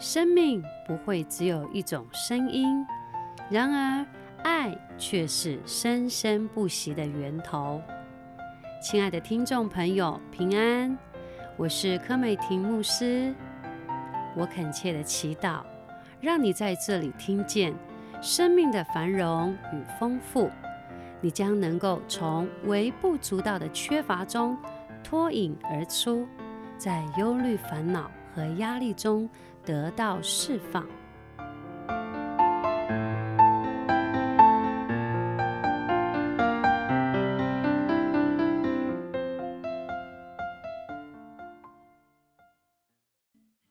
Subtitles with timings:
[0.00, 2.86] 生命不会只有一种声音，
[3.50, 4.06] 然而
[4.42, 7.82] 爱却是生生不息的源头。
[8.80, 10.96] 亲爱的听众朋友，平安，
[11.58, 13.34] 我是柯美婷牧师。
[14.34, 15.60] 我恳切的祈祷，
[16.18, 17.74] 让你在这里听见
[18.22, 20.50] 生命的繁荣与丰富，
[21.20, 24.56] 你将能够从微不足道的缺乏中
[25.04, 26.26] 脱颖而出，
[26.78, 29.28] 在忧虑、烦恼和压力中。
[29.70, 30.84] 得到释放。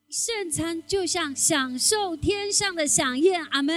[0.08, 3.76] 圣餐就像享受天上的享宴，阿门。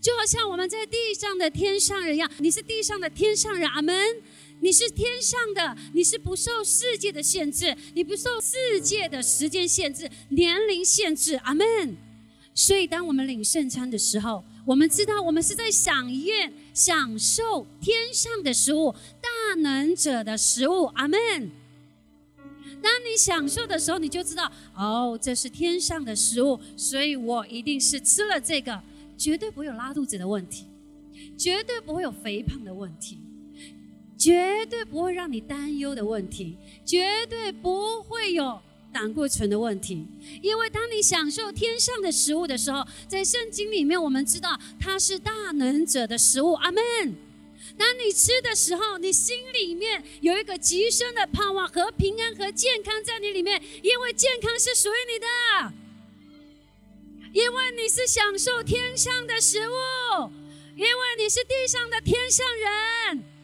[0.00, 4.22] 就好像我们在地上的天上人一样，你是地上的天上人，阿门。
[4.60, 11.34] 你是天上的，你是不受世界的限制，你不受世界的时间限制、年龄限制。
[11.36, 11.96] 阿门。
[12.54, 20.84] 所以，当我们领圣餐的时候，我们知道我们是在享宴、享受天上的食物、大能者的食物。
[20.94, 21.18] 阿门。
[22.82, 28.82] 当你享受的时候，你就知道哦，这是天上的食物，所以我一定是吃了这个，
[29.18, 30.64] 绝对不会有拉肚子的问题，
[31.36, 33.18] 绝对不会有肥胖的问题。
[34.18, 38.60] 绝对不会让你担忧的问题，绝对不会有
[38.92, 40.06] 胆固醇的问题，
[40.42, 46.52] 因为当你享受天上的食物的时候，在圣经里面我们知道它是大能者的食物。
[46.54, 46.82] 阿门。
[47.76, 55.26] 当你吃的时候，你心里面有一个极深的盼望和平安和健康在你里面，因为健康是属于你的，
[57.34, 59.72] 因为你是享受天上的食物，
[60.74, 63.35] 因为你是地上的天上人。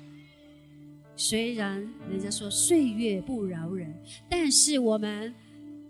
[1.16, 3.94] 虽然人家说岁月不饶人，
[4.28, 5.34] 但是我们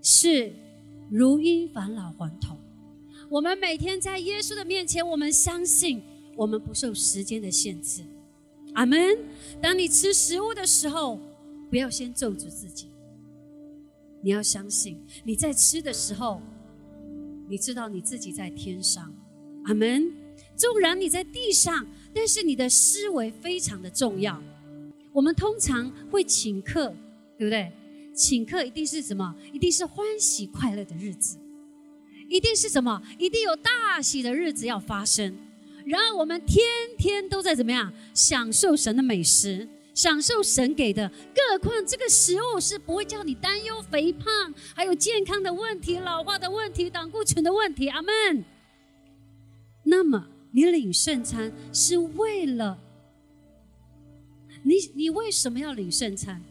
[0.02, 0.52] 是
[1.10, 2.58] 如因返老还童。
[3.30, 6.02] 我们每天在耶稣的面前，我们相信
[6.36, 8.02] 我们不受时间的限制。
[8.74, 9.18] 阿门。
[9.60, 11.18] 当你吃食物的时候，
[11.70, 12.88] 不要先咒诅自己，
[14.22, 16.42] 你要相信你在吃的时候，
[17.48, 19.14] 你知道你自己在天上。
[19.64, 20.12] 阿门。
[20.56, 24.42] 纵然你在地上，但是你的思维非常的重要。
[25.12, 26.94] 我们通常会请客，
[27.38, 27.70] 对不对？
[28.14, 29.34] 请客一定是什么？
[29.52, 31.38] 一定是欢喜快乐的日子，
[32.28, 33.02] 一定是什么？
[33.18, 35.36] 一定有大喜的日子要发生。
[35.84, 36.64] 然而我们天
[36.96, 41.10] 天都在怎么样享受神的美食，享受神给的。
[41.34, 47.88] 更何况这个食物是不会叫你担忧肥胖，还有健康的问题、老化的问题、胆固醇的问题。
[47.88, 48.44] 阿门。
[49.84, 52.78] 那么你领圣餐是为了？
[54.62, 56.42] 你你为什么要领圣餐？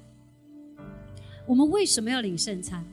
[1.47, 2.85] 我们为什么要领圣餐？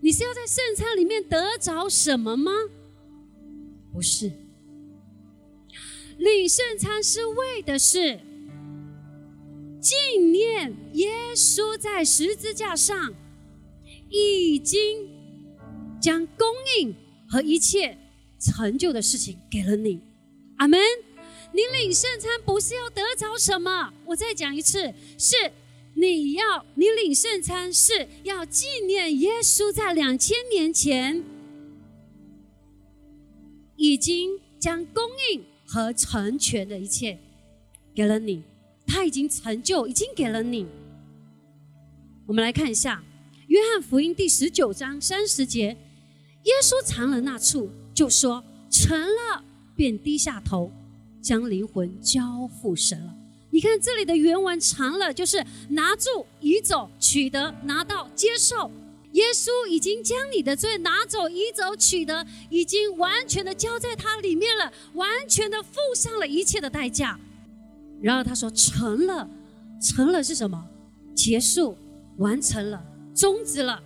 [0.00, 2.52] 你是要在圣餐里面得着什么吗？
[3.92, 4.30] 不是，
[6.18, 8.20] 领圣餐是为的是
[9.80, 13.14] 纪念耶稣在十字架上
[14.10, 15.08] 已经
[16.00, 16.46] 将供
[16.78, 16.94] 应
[17.28, 17.96] 和一切
[18.38, 20.00] 成就的事情给了你。
[20.58, 20.78] 阿门。
[21.56, 23.90] 你领圣餐不是要得着什么？
[24.04, 25.34] 我再讲一次，是
[25.94, 31.24] 你要你领圣餐是要纪念耶稣在两千年前
[33.74, 35.02] 已经将供
[35.32, 37.18] 应和成全的一切
[37.94, 38.42] 给了你，
[38.86, 40.66] 他已经成就，已经给了你。
[42.26, 43.02] 我们来看一下
[43.48, 45.68] 《约翰福音》第十九章三十节，
[46.42, 49.42] 耶稣尝了那处，就说成了，
[49.74, 50.70] 便低下头。
[51.26, 53.12] 将灵魂交付神了。
[53.50, 58.70] 你看这里的原文长了，就是拿住、移走、取得、拿到、接受。
[59.10, 67.18] 耶稣已经将你的罪拿走、移走、取得，已经完全的交在他里面了，完全的付上了一切的代价。
[68.00, 69.28] 然后他说：“成了，
[69.82, 70.64] 成了是什么？
[71.12, 71.76] 结束，
[72.18, 72.80] 完成了，
[73.12, 73.82] 终止了，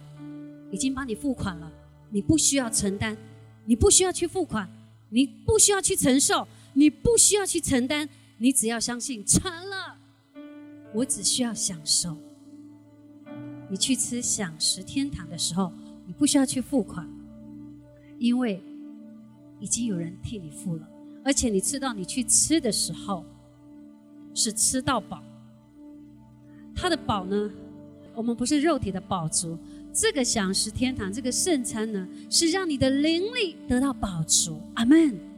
[0.71, 1.73] 已经帮你付款了。
[2.11, 3.17] 你不需要承担，
[3.65, 4.69] 你不需要去付款，
[5.09, 8.09] 你不需要去承受。”你不需要去承担，
[8.39, 9.97] 你只要相信成了，
[10.95, 12.17] 我只需要享受。
[13.69, 15.73] 你去吃享食天堂的时候，
[16.07, 17.09] 你不需要去付款，
[18.19, 18.63] 因为
[19.61, 20.89] 已经有人替你付了，
[21.25, 23.25] 而且你吃到你去吃的时候
[24.35, 25.23] 是吃到饱。
[26.75, 27.51] 他的饱呢，
[28.15, 29.57] 我们不是肉体的饱足，
[29.93, 34.61] 这个享食天堂这个圣餐呢，是让你的灵力得到饱足。
[34.75, 35.30] 阿门。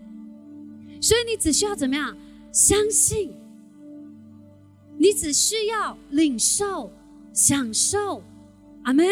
[1.02, 2.16] 所以你只需要怎么样？
[2.50, 3.34] 相信。
[4.96, 6.90] 你只需要领受、
[7.32, 8.22] 享受。
[8.84, 9.06] 阿门。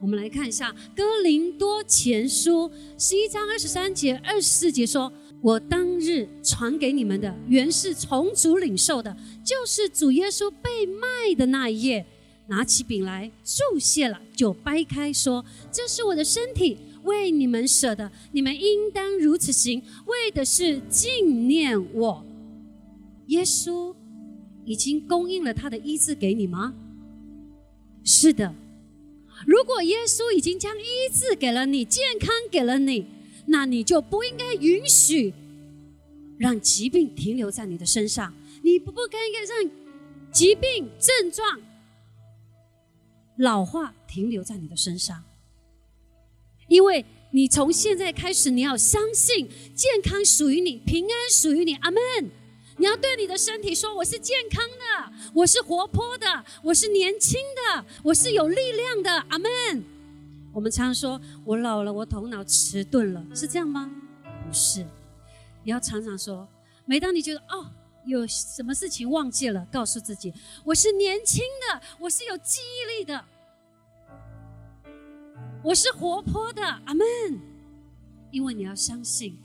[0.00, 12.04] 我们来看一下《哥林多前书》十一章二十三节、二十四节说：“我当日传给你们的，原是从主领受的，就是主耶稣被卖的那一夜，
[12.48, 22.24] 拿起饼来注谢了，就掰开说：这是我的身体，为你们舍的，你们应当如此行，为的是纪念我。
[23.26, 23.94] 耶稣
[24.64, 26.74] 已经供应了他的医治给你吗？
[28.04, 28.54] 是的。”
[29.44, 33.06] 如果耶稣已经将医治给了你，健康给了你，
[33.46, 35.34] 那你就不应该允许
[36.38, 38.32] 让疾病停留在你的身上。
[38.62, 39.70] 你不不应该让
[40.30, 41.60] 疾病症状
[43.38, 45.24] 老化停留在你的身上，
[46.72, 51.74] 因为你从现在开始，你要相信健康属于你，平安属于你。
[51.74, 52.00] 阿门。
[52.78, 59.50] 你要对你的身体说：“我是健康的，我是活泼的，我是年轻的，我是有力量的。”阿门。
[60.54, 63.90] 我们常说：“我老了，我头脑迟钝了。”是这样吗？
[64.24, 64.80] 不是。
[65.62, 66.48] 你要常常说
[66.86, 67.70] ：“每当你觉得哦，
[68.06, 70.32] 有什么事情忘记了，告诉自己：
[70.64, 73.22] 我是年轻的，我是有记忆力的，
[75.62, 77.06] 我是活泼的。”阿门。
[78.30, 79.36] 因为你要相信。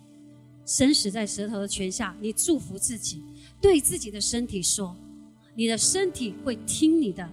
[0.66, 3.24] 生死在舌头的泉下，你祝福自己，
[3.62, 4.96] 对自己的身体说，
[5.56, 7.30] 你的身体会听你的，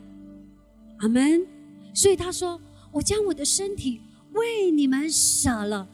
[0.98, 1.44] 阿门。
[1.92, 2.60] 所以他说
[2.92, 4.00] ：“我将我的身体
[4.32, 5.88] 为你们舍了。”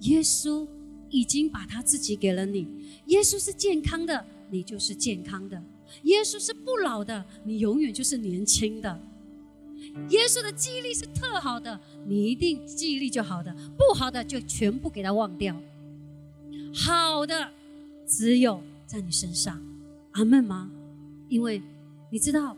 [0.00, 0.66] 耶稣
[1.10, 2.66] 已经把他自己给了你。
[3.06, 5.58] 耶稣是健康的，你就是健康的；
[6.04, 9.00] 耶稣是不老的，你永远就是年轻的。
[10.08, 15.54] 耶稣的记忆力是特好的，你一定记忆力就好的；不好的就全部给他忘掉。
[16.74, 17.52] 好的，
[18.06, 19.62] 只有在你身上，
[20.12, 20.70] 阿门吗？
[21.28, 21.62] 因为
[22.10, 22.56] 你知道，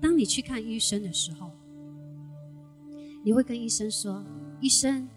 [0.00, 1.50] 当你去看医生的时候，
[3.24, 4.24] 你会跟医生说
[4.60, 5.08] ：“医生，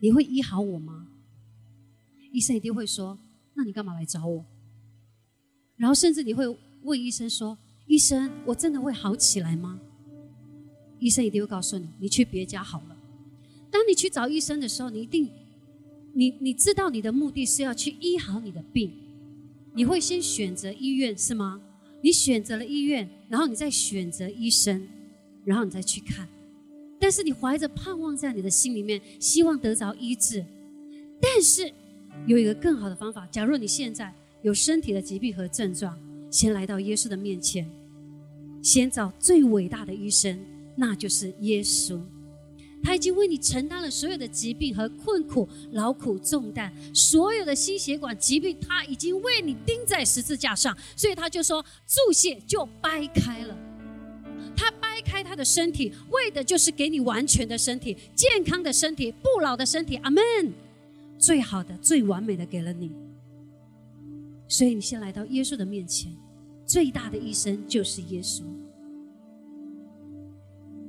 [0.00, 1.06] 你会医好我吗？”
[2.32, 3.18] 医生一定会说
[3.54, 4.44] ：“那你干嘛来找我？”
[5.76, 6.46] 然后甚至你会
[6.82, 7.56] 问医生说
[7.90, 9.80] ：“医生，我真的会好起来吗？”
[11.00, 12.96] 医生一定会告诉你：“你去别家好了。”
[13.68, 15.28] 当你去找医生的时候，你一定。
[16.12, 18.92] 你你知道你的目的是要去医好你的病，
[19.74, 21.60] 你会先选择医院是吗？
[22.02, 24.88] 你选择了医院，然后你再选择医生，
[25.44, 26.28] 然后你再去看。
[26.98, 30.44] 但是你怀着盼望在你的心里面，希望得着医治。
[31.20, 31.72] 但是
[32.26, 35.96] 有一个更好的方法，假如你现在有身体的疾病和症状，
[36.28, 37.70] 先来到耶稣的面前，
[38.62, 40.38] 先找最伟大的医生，
[40.76, 42.00] 那就是耶稣。
[42.82, 50.74] 他已经为你承担了所有的疾病和困苦、劳苦重担，所有的心血管疾病，他已经为你钉在十字架上。
[50.96, 53.54] 所以他就说，注血就掰开了。
[54.56, 59.96] 他掰开他的身体，为的就是给你完全的身体、健康的身体、不老的身体。
[59.96, 60.22] 阿门。
[61.18, 62.90] 最好的、最完美的给了你。
[64.48, 66.10] 所以你先来到耶稣的面前，
[66.70, 68.44] 最大的医生就是耶稣。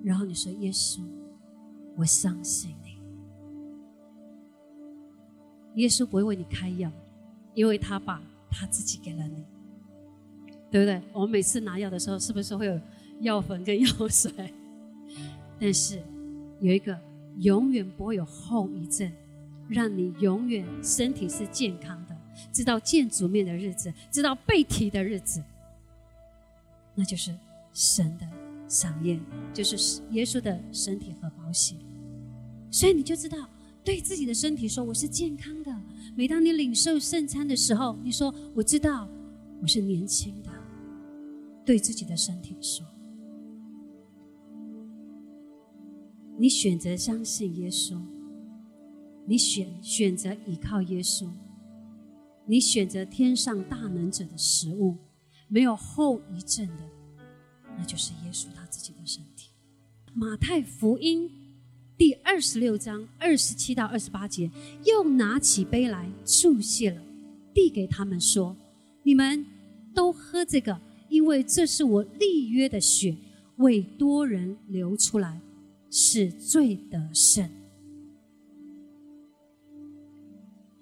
[0.04, 1.00] 然后你说，耶稣。
[1.98, 2.98] 我相信你，
[5.82, 6.90] 耶稣不会为你开药，
[7.54, 9.44] 因为他把他自己给了你，
[10.72, 11.02] 对不对？
[11.12, 12.80] 我们每次拿药的时候，是不是会有
[13.20, 14.32] 药粉跟药水？
[15.60, 16.02] 但是
[16.62, 16.98] 有一个
[17.40, 19.12] 永远不会有后遗症，
[19.68, 22.16] 让你永远身体是健康的，
[22.54, 25.44] 知道见主面的日子，知道被提的日子，
[26.96, 27.36] 那就是
[27.74, 28.28] 神的。
[28.68, 29.20] 赏宴
[29.54, 31.78] 就是耶稣的身体和保险，
[32.70, 33.50] 所以你就知道
[33.84, 35.82] 对自己的身体说：“我是健康的。”
[36.16, 39.10] 每当你领受圣餐的时候，你说：“我知道
[39.62, 40.50] 我是年轻的。”
[41.68, 42.86] 对自己的身体说
[46.40, 48.00] ：“你选择相信耶稣，
[49.26, 51.28] 你选选择依靠耶稣，
[52.46, 54.96] 你选择天上大能者的食物，
[55.52, 56.84] 没有后遗症的。”
[57.78, 59.50] 那就是耶稣他自己的身体。
[60.14, 61.30] 马太福音
[61.98, 64.50] 第二十六章二十七到二十八节，
[64.86, 67.02] 又拿起杯来注谢了，
[67.54, 68.56] 递给他们说
[69.04, 69.46] ：“你们
[69.94, 70.80] 都喝这个，
[71.10, 73.16] 因为这是我立约的血，
[73.58, 75.40] 为多人流出来，
[75.90, 77.50] 是罪得胜。”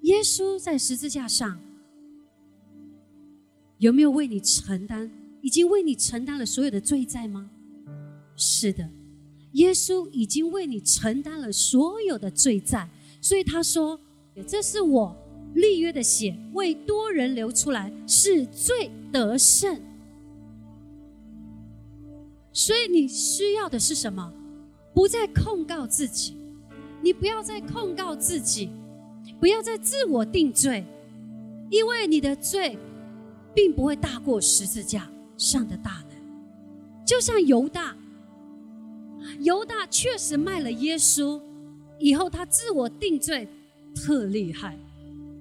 [0.03, 1.59] 耶稣在十字架上
[3.79, 5.09] 有没有为你承担？
[5.41, 7.50] 已经为你承担了所有的罪债吗？
[8.36, 8.88] 是的，
[9.53, 12.89] 耶稣已经为你承担了所有的罪债，
[13.21, 14.00] 所以他说
[14.45, 15.15] ：“这是我
[15.55, 19.81] 立约的血，为多人流出来，是罪得胜。”
[22.51, 24.33] 所以你需要的是什么？
[24.93, 26.36] 不再控告自己，
[27.01, 28.69] 你不要再控告自己，
[29.39, 30.83] 不要再自我定罪，
[31.69, 32.77] 因为你的罪
[33.53, 37.05] 并不会大过十字架上的大能。
[37.05, 37.95] 就像犹大，
[39.39, 41.41] 犹大确实卖了耶稣，
[41.97, 43.47] 以后他自我定罪
[43.95, 44.77] 特厉害，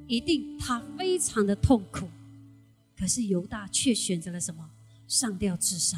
[0.06, 2.08] 一定他非常的痛苦。
[2.98, 4.70] 可是犹大却选择了什么？
[5.06, 5.96] 上吊自杀。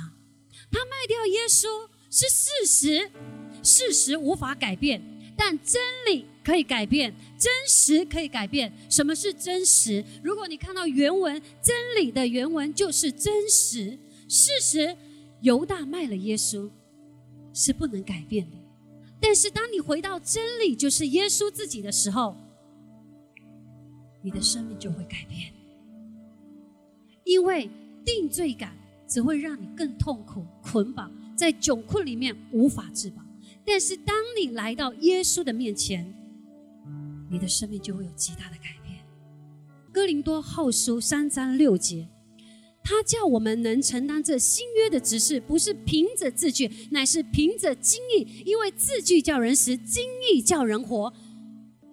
[0.71, 3.11] 他卖掉耶稣是事实，
[3.63, 5.03] 事实无法改变，
[5.37, 8.73] 但真理可以改变，真实可以改变。
[8.89, 10.05] 什么是真实？
[10.23, 14.97] 如果你看到原文，真理的原文就是真实，事实。
[15.43, 16.69] 犹大卖了耶稣，
[17.55, 18.57] 是不能改变的。
[19.19, 22.37] 但是当你回到真理，就是耶稣自己的时候，
[24.21, 25.51] 你的生命就会改变。
[27.25, 27.71] 因为
[28.05, 28.77] 定罪感
[29.09, 33.25] 只会让你更痛苦、捆绑在窘困里面无法自拔。
[33.65, 36.05] 但是当你来到耶稣的面前，
[37.31, 38.99] 你的生命就会有极大的改变。
[39.93, 42.09] 哥林多后书三章六节，
[42.83, 48.43] 他叫我们能承担这新约的指示，不是凭着字句，乃是凭着经意。
[48.45, 51.13] 因为字句叫人死，经意叫人活。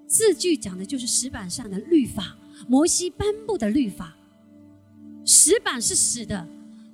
[0.07, 4.15] 字句讲的就是石板上的律法，摩西颁布的律法。
[5.25, 6.47] 石板是死的，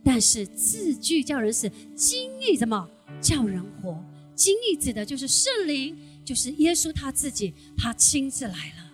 [0.03, 2.89] 但是字句叫人死，经意怎么
[3.21, 4.03] 叫人活？
[4.35, 8.91] 经意指的就是圣灵，就是耶稣他自己，他亲自来了。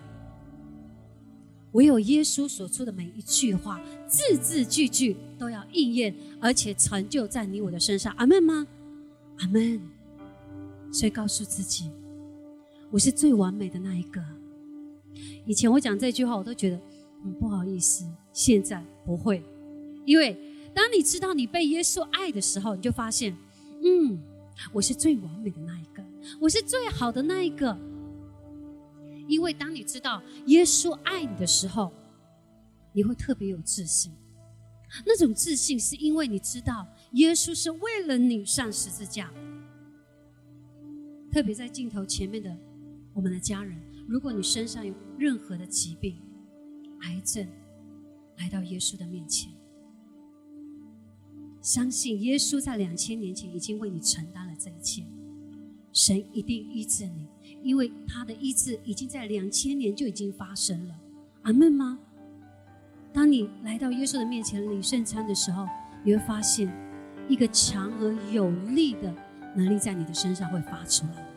[1.74, 8.12] 唯有耶稣所出的每一句话，字字句句都要应验，而且成就在你我的身上。
[8.18, 8.66] 阿门吗？
[9.38, 9.80] 阿门。
[10.92, 11.92] 所以告诉自己，
[12.90, 14.20] 我是最完美的那一个。
[15.46, 16.82] 以前我讲这句话，我都觉得
[17.24, 18.04] 很不好意思。
[18.34, 19.44] 现在不会，
[20.06, 20.36] 因为
[20.74, 23.38] 当你知道你被耶稣爱的时候，你就发现，
[23.84, 24.20] 嗯，
[24.74, 25.84] 我是最完美的那一，
[26.40, 27.78] 我是最好的那一个。
[29.28, 31.94] 因为当你知道耶稣爱你的时候，
[32.94, 34.12] 你会特别有自信。
[35.06, 39.32] 那种自信是因为你知道耶稣是为了你上十字架。
[41.32, 42.58] 特别在镜头前面的
[43.14, 46.20] 我们的家人，如果你身上有任何的疾病、
[47.02, 47.48] 癌症，
[48.38, 49.54] 来到耶稣的面前，
[51.62, 55.06] 相信耶稣在两千年前已经为你承担了这一切，
[55.92, 57.28] 神一定医治你，
[57.64, 60.96] 因为他的医治已经在两千年就已经发生了。
[61.44, 62.00] 阿门吗？
[63.12, 65.66] 当你来到耶稣的面前领圣餐的时候，
[66.04, 66.72] 你会发现
[67.28, 69.14] 一个强而有力的
[69.56, 71.29] 能力在你的身上会发出来。